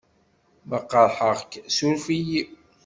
Ma 0.69 0.79
qerḥeɣ-k 0.91 1.51
surf-iyi. 1.75 2.41